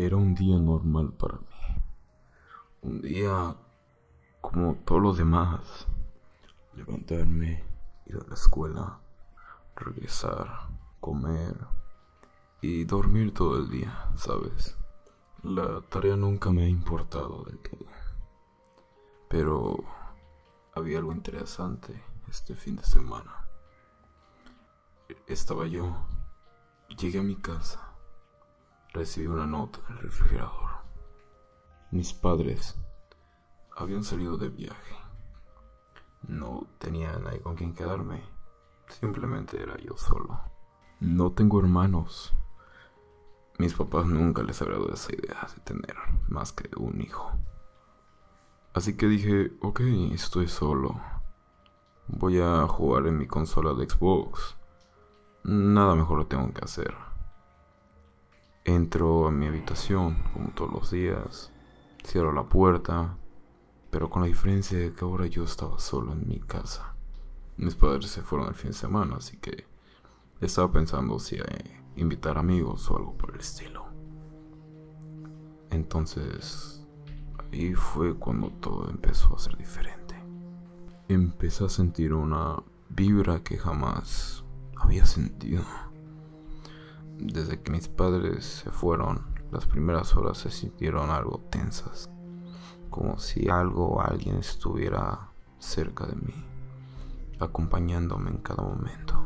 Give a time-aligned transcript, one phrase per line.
[0.00, 1.82] Era un día normal para mí.
[2.82, 3.56] Un día
[4.40, 5.88] como todos los demás.
[6.76, 7.64] Levantarme,
[8.06, 9.00] ir a la escuela,
[9.74, 10.68] regresar,
[11.00, 11.56] comer
[12.60, 14.78] y dormir todo el día, ¿sabes?
[15.42, 17.86] La tarea nunca me ha importado del todo.
[19.28, 19.78] Pero
[20.76, 23.48] había algo interesante este fin de semana.
[25.26, 26.06] Estaba yo,
[26.96, 27.87] llegué a mi casa,
[28.92, 30.70] recibí una nota en el refrigerador.
[31.90, 32.78] Mis padres
[33.76, 34.96] habían salido de viaje.
[36.26, 38.22] No tenía nadie con quien quedarme.
[38.88, 40.40] Simplemente era yo solo.
[41.00, 42.34] No tengo hermanos.
[43.58, 45.96] Mis papás nunca les agradó esa idea de tener
[46.28, 47.32] más que un hijo.
[48.74, 49.80] Así que dije, ok,
[50.12, 51.00] estoy solo.
[52.06, 54.56] Voy a jugar en mi consola de Xbox.
[55.44, 56.94] Nada mejor lo tengo que hacer.
[58.68, 61.50] Entro a mi habitación, como todos los días.
[62.04, 63.16] Cierro la puerta.
[63.90, 66.94] Pero con la diferencia de que ahora yo estaba solo en mi casa.
[67.56, 69.64] Mis padres se fueron el fin de semana, así que
[70.40, 73.86] estaba pensando si eh, invitar amigos o algo por el estilo.
[75.70, 76.86] Entonces,
[77.50, 80.08] ahí fue cuando todo empezó a ser diferente
[81.08, 84.44] empecé a sentir una vibra que jamás
[84.76, 85.64] había sentido.
[87.18, 92.08] Desde que mis padres se fueron, las primeras horas se sintieron algo tensas,
[92.90, 96.34] como si algo o alguien estuviera cerca de mí,
[97.40, 99.20] acompañándome en cada momento.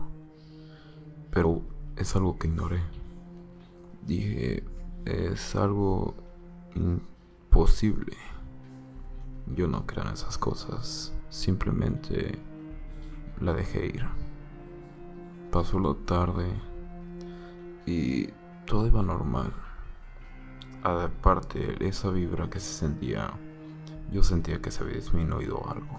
[1.30, 1.60] Pero
[1.96, 2.82] es algo que ignoré.
[4.06, 4.64] Dije,
[5.04, 6.14] es algo
[6.74, 8.16] imposible.
[9.54, 11.12] Yo no creo en esas cosas.
[11.28, 12.38] Simplemente
[13.38, 14.06] la dejé ir.
[15.50, 16.71] Pasó la tarde
[17.86, 18.28] y
[18.66, 19.52] todo iba normal.
[20.82, 23.32] Aparte, esa vibra que se sentía,
[24.10, 25.98] yo sentía que se había disminuido algo.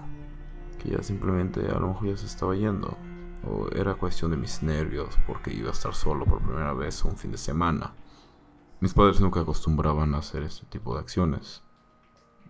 [0.79, 2.97] Que ya simplemente a lo mejor ya se estaba yendo.
[3.45, 7.17] O era cuestión de mis nervios porque iba a estar solo por primera vez un
[7.17, 7.93] fin de semana.
[8.79, 11.63] Mis padres nunca acostumbraban a hacer este tipo de acciones.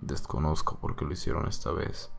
[0.01, 2.11] Desconozco por qué lo hicieron esta vez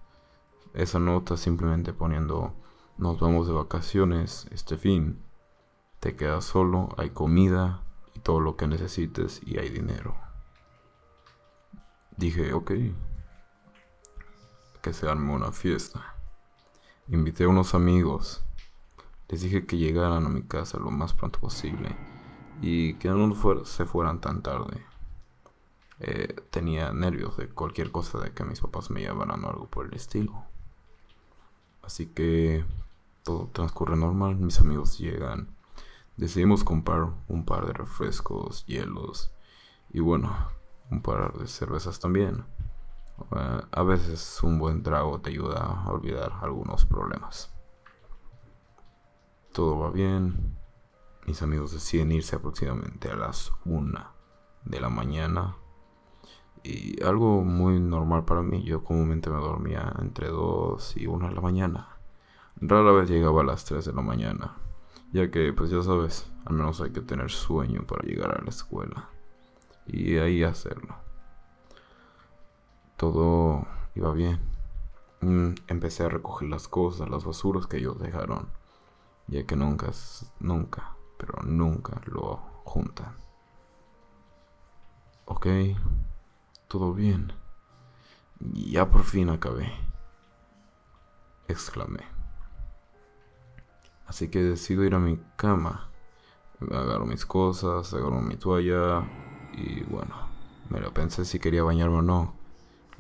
[0.75, 2.53] esa nota simplemente poniendo
[2.99, 5.24] nos vamos de vacaciones este fin.
[6.05, 7.83] Te quedas solo, hay comida
[8.13, 10.15] y todo lo que necesites y hay dinero.
[12.19, 12.73] Dije, ok,
[14.83, 16.15] que se arme una fiesta.
[17.09, 18.45] Invité a unos amigos.
[19.29, 21.97] Les dije que llegaran a mi casa lo más pronto posible
[22.61, 24.85] y que no se fueran tan tarde.
[26.01, 29.87] Eh, tenía nervios de cualquier cosa de que mis papás me llevaran o algo por
[29.87, 30.45] el estilo.
[31.83, 32.63] Así que
[33.23, 35.55] todo transcurre normal, mis amigos llegan.
[36.17, 39.35] Decidimos comprar un par de refrescos, hielos
[39.91, 40.33] y bueno,
[40.91, 42.45] un par de cervezas también.
[43.37, 47.53] Eh, a veces un buen trago te ayuda a olvidar algunos problemas.
[49.53, 50.57] Todo va bien.
[51.27, 54.07] Mis amigos deciden irse aproximadamente a las 1
[54.65, 55.57] de la mañana
[56.63, 58.63] y algo muy normal para mí.
[58.65, 61.89] Yo comúnmente me dormía entre 2 y 1 de la mañana.
[62.57, 64.57] Rara vez llegaba a las 3 de la mañana,
[65.15, 68.51] ya que, pues ya sabes, al menos hay que tener sueño para llegar a la
[68.51, 69.11] escuela.
[69.87, 70.97] Y ahí hacerlo.
[72.97, 73.65] Todo
[73.95, 74.41] iba bien.
[75.21, 78.49] Mm, empecé a recoger las cosas, las basuras que ellos dejaron,
[79.29, 79.93] ya que nunca,
[80.41, 83.15] nunca, pero nunca lo juntan.
[85.27, 85.47] Ok,
[86.67, 87.33] todo bien.
[88.41, 89.73] Ya por fin acabé.
[91.47, 92.14] Exclamé.
[94.15, 95.89] Así que decido ir a mi cama.
[96.71, 99.03] Agarro mis cosas, agarro mi toalla
[99.55, 100.15] y bueno,
[100.71, 102.35] me lo pensé si quería bañarme o no.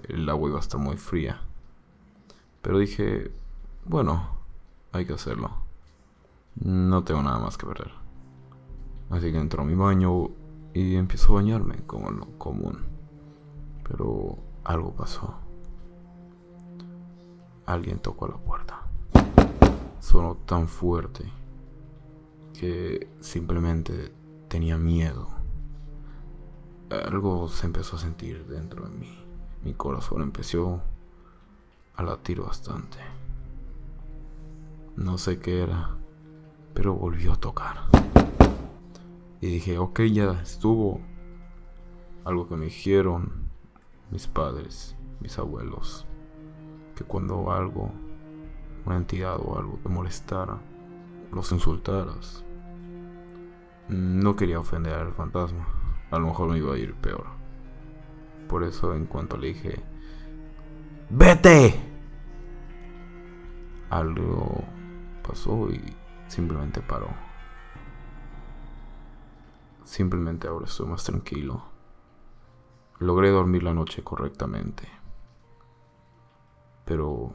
[0.09, 1.41] El agua iba a estar muy fría.
[2.63, 3.31] Pero dije,
[3.85, 4.29] bueno,
[4.91, 5.53] hay que hacerlo.
[6.57, 7.93] No tengo nada más que perder.
[9.11, 10.31] Así que entro a mi baño
[10.73, 12.87] y empiezo a bañarme como lo común.
[13.85, 15.33] Pero algo pasó.
[17.67, 18.85] Alguien tocó la puerta.
[20.05, 21.25] Sonó tan fuerte
[22.53, 24.12] que simplemente
[24.49, 25.29] tenía miedo.
[26.91, 29.19] Algo se empezó a sentir dentro de mí.
[29.65, 30.83] Mi corazón empezó
[31.97, 32.99] a latir bastante.
[34.95, 35.97] No sé qué era,
[36.75, 37.89] pero volvió a tocar.
[39.41, 41.01] Y dije, ok, ya estuvo.
[42.25, 43.49] Algo que me dijeron
[44.11, 46.05] mis padres, mis abuelos,
[46.95, 47.91] que cuando algo,
[48.87, 50.59] una entidad o algo te molestara,
[51.33, 52.45] los insultaras.
[53.89, 55.67] No quería ofender al fantasma,
[56.11, 57.27] a lo mejor me iba a ir peor.
[58.49, 59.83] Por eso en cuanto le dije,
[61.11, 61.75] ¡Vete!
[63.91, 64.65] Algo
[65.27, 65.81] pasó y
[66.29, 67.09] simplemente paró.
[69.85, 71.63] Simplemente ahora estoy más tranquilo.
[72.99, 74.89] Logré dormir la noche correctamente.
[76.85, 77.35] Pero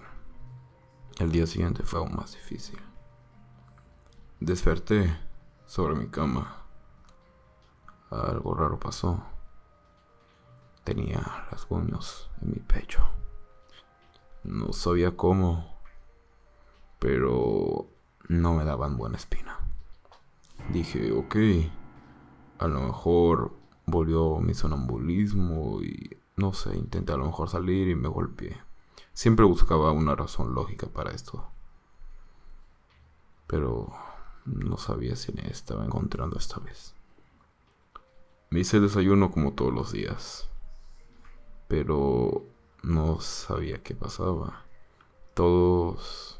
[1.20, 2.80] el día siguiente fue aún más difícil.
[4.40, 5.16] Desperté
[5.66, 6.64] sobre mi cama.
[8.10, 9.22] Algo raro pasó.
[10.86, 11.20] Tenía
[11.52, 13.04] rasguños en mi pecho.
[14.46, 15.78] No sabía cómo,
[17.00, 17.90] pero
[18.30, 19.60] no me daban buena espina.
[20.72, 21.36] Dije, ok,
[22.60, 23.54] a lo mejor
[23.86, 28.69] volvió mi sonambulismo y no sé, intenté a lo mejor salir y me golpeé.
[29.20, 31.46] Siempre buscaba una razón lógica para esto.
[33.48, 33.92] Pero
[34.46, 36.96] no sabía si me estaba encontrando esta vez.
[38.50, 40.50] Me hice desayuno como todos los días.
[41.68, 42.46] Pero
[42.82, 44.64] no sabía qué pasaba.
[45.34, 46.40] Todos...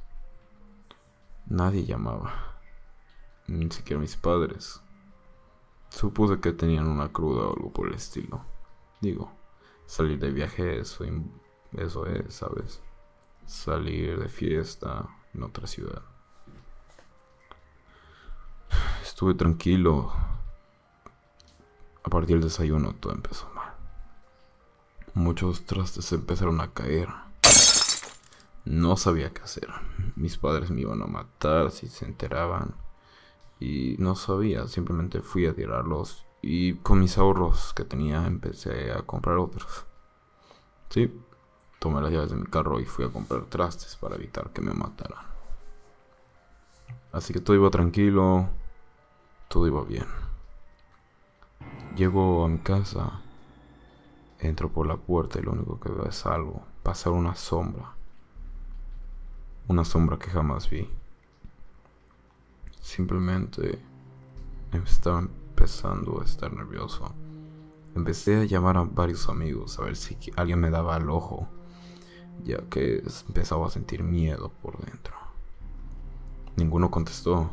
[1.48, 2.62] Nadie llamaba.
[3.48, 4.82] Ni siquiera mis padres.
[5.90, 8.46] Supuse que tenían una cruda o algo por el estilo.
[9.02, 9.34] Digo,
[9.86, 11.04] salir de viaje, eso,
[11.74, 12.82] eso es, ¿sabes?
[13.46, 16.02] Salir de fiesta en otra ciudad.
[19.04, 20.14] Estuve tranquilo.
[22.04, 23.74] A partir del desayuno todo empezó mal.
[25.14, 27.10] Muchos trastes empezaron a caer.
[28.66, 29.68] No sabía qué hacer.
[30.16, 32.76] Mis padres me iban a matar si se enteraban.
[33.60, 36.26] Y no sabía, simplemente fui a tirarlos.
[36.42, 39.86] Y con mis ahorros que tenía empecé a comprar otros.
[40.90, 41.12] Sí,
[41.80, 44.74] tomé las llaves de mi carro y fui a comprar trastes para evitar que me
[44.74, 45.26] mataran.
[47.12, 48.50] Así que todo iba tranquilo,
[49.48, 50.06] todo iba bien.
[51.96, 53.22] Llego a mi casa
[54.40, 57.94] Entro por la puerta y lo único que veo es algo, pasar una sombra.
[59.68, 60.90] Una sombra que jamás vi.
[62.80, 63.82] Simplemente
[64.72, 67.14] estaba empezando a estar nervioso.
[67.96, 71.50] Empecé a llamar a varios amigos a ver si alguien me daba el ojo,
[72.44, 75.16] ya que empezaba a sentir miedo por dentro.
[76.56, 77.52] Ninguno contestó.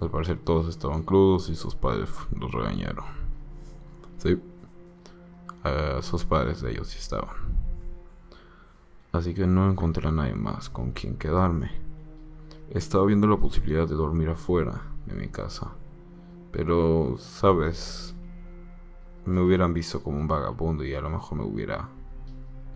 [0.00, 2.08] Al parecer todos estaban crudos y sus padres
[2.38, 3.04] los regañaron.
[4.18, 4.40] Sí,
[6.00, 7.36] sus padres de ellos sí estaban.
[9.12, 11.70] Así que no encontré a nadie más con quien quedarme.
[12.70, 15.72] Estaba viendo la posibilidad de dormir afuera de mi casa.
[16.52, 18.14] Pero, sabes,
[19.26, 21.88] me hubieran visto como un vagabundo y a lo mejor me hubiera,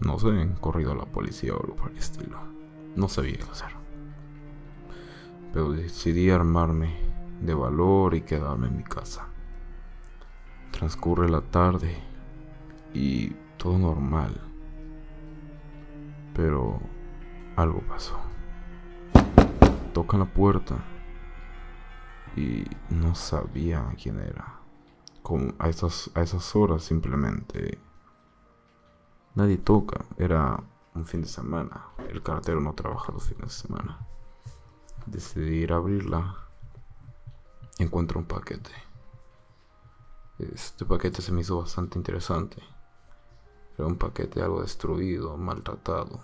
[0.00, 2.38] no sé, corrido a la policía o algo por el estilo.
[2.96, 3.70] No sabía qué hacer.
[5.52, 6.96] Pero decidí armarme
[7.40, 9.26] de valor y quedarme en mi casa.
[10.72, 11.96] Transcurre la tarde
[12.92, 14.40] y todo normal.
[16.34, 16.80] Pero
[17.56, 18.18] algo pasó.
[19.92, 20.76] Toca la puerta
[22.36, 24.58] y no sabía quién era.
[25.22, 27.78] Como a esas, a esas horas simplemente
[29.34, 30.04] nadie toca.
[30.18, 30.62] Era
[30.94, 31.88] un fin de semana.
[32.08, 33.98] El cartero no trabaja los fines de semana.
[35.06, 36.36] Decidí ir a abrirla.
[37.78, 38.70] Encuentro un paquete.
[40.38, 42.62] Este paquete se me hizo bastante interesante.
[43.76, 46.20] Era un paquete algo destruido, maltratado.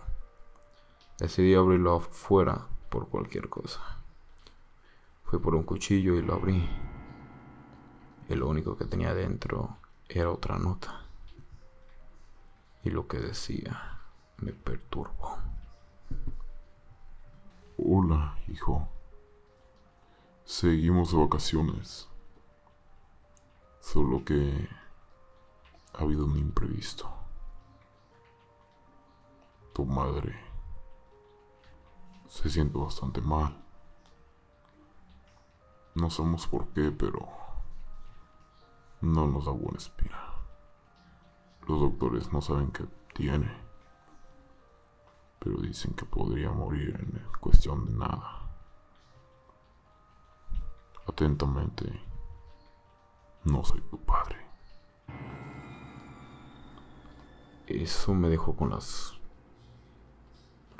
[1.18, 3.80] Decidí abrirlo afuera por cualquier cosa.
[5.24, 6.68] Fui por un cuchillo y lo abrí.
[8.28, 9.76] Y lo único que tenía dentro
[10.08, 10.99] era otra nota.
[12.82, 14.00] Y lo que decía
[14.38, 15.38] me perturbó.
[17.78, 18.88] Hola, hijo.
[20.44, 22.08] Seguimos de vacaciones.
[23.80, 24.68] Solo que
[25.94, 27.20] ha habido un imprevisto
[29.72, 30.38] tu madre
[32.28, 33.56] se siente bastante mal.
[35.94, 37.28] No sabemos por qué, pero
[39.00, 40.29] no nos da buena espina.
[41.68, 43.50] Los doctores no saben qué tiene,
[45.38, 48.50] pero dicen que podría morir en cuestión de nada.
[51.06, 52.02] Atentamente,
[53.44, 54.36] no soy tu padre.
[57.66, 59.20] Eso me dejó con las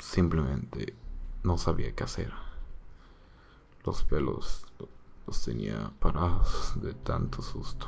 [0.00, 0.96] Simplemente
[1.42, 2.32] no sabía qué hacer.
[3.84, 4.66] Los pelos
[5.26, 7.86] los tenía parados de tanto susto.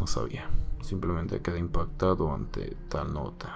[0.00, 0.48] No sabía.
[0.80, 3.54] Simplemente quedé impactado ante tal nota.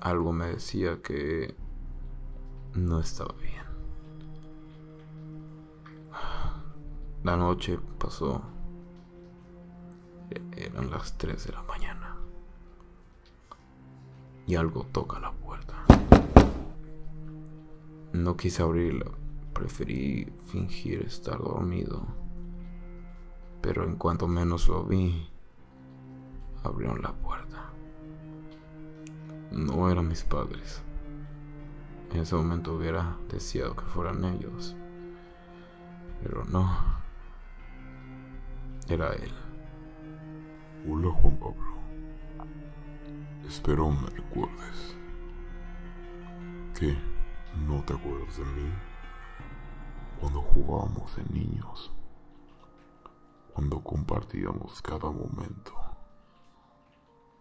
[0.00, 1.56] Algo me decía que
[2.74, 3.64] no estaba bien.
[7.24, 8.40] La noche pasó.
[10.30, 12.16] E-, eran las 3 de la mañana.
[14.46, 15.74] Y algo toca la puerta.
[18.12, 19.06] No quise abrirla.
[19.52, 22.29] Preferí fingir estar dormido.
[23.62, 25.28] Pero en cuanto menos lo vi,
[26.64, 27.70] abrieron la puerta.
[29.50, 30.82] No eran mis padres.
[32.12, 34.74] En ese momento hubiera deseado que fueran ellos.
[36.22, 36.68] Pero no.
[38.88, 39.32] Era él.
[40.88, 41.70] Hola Juan Pablo.
[43.46, 44.96] Espero me recuerdes.
[46.78, 46.96] ¿Qué?
[47.66, 48.70] ¿No te acuerdas de mí?
[50.20, 51.92] Cuando jugábamos de niños.
[53.60, 55.74] Cuando compartíamos cada momento.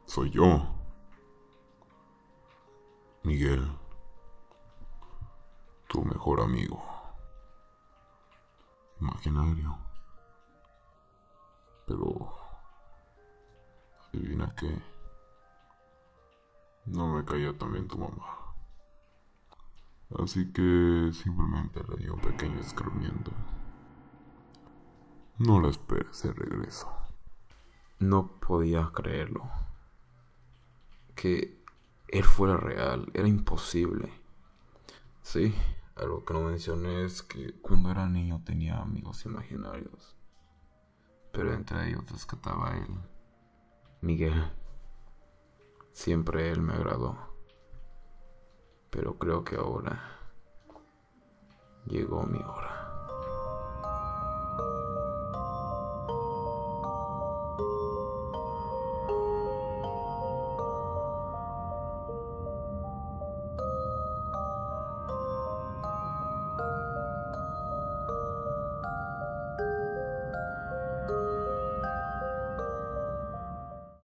[0.04, 0.68] Soy yo.
[3.24, 3.66] Miguel.
[5.88, 6.84] Tu mejor amigo.
[9.00, 9.78] Imaginario.
[11.88, 12.36] Pero...
[14.10, 14.78] Adivina qué.
[16.86, 18.54] No me caía también tu mamá.
[20.22, 23.32] Así que simplemente le di un pequeño escarmiento.
[25.39, 26.91] No la esperes de regreso.
[27.98, 29.50] No podía creerlo.
[31.15, 31.63] Que
[32.10, 34.12] él fuera real, era imposible.
[35.22, 35.55] Sí,
[35.96, 40.17] algo que no mencioné es que cuando era niño tenía amigos imaginarios.
[41.31, 43.00] Pero entre ellos rescataba a él.
[44.01, 44.51] Miguel.
[45.93, 47.17] Siempre él me agradó.
[48.89, 50.19] Pero creo que ahora
[51.86, 52.78] llegó mi hora.